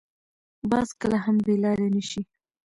[0.69, 2.21] باز کله هم بې لارې نه شي